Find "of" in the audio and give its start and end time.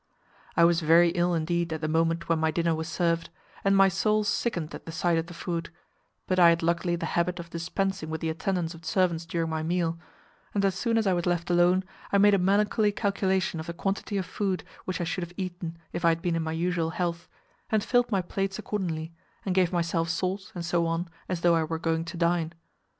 5.19-5.27, 7.39-7.51, 8.73-8.83, 13.59-13.67, 14.17-14.25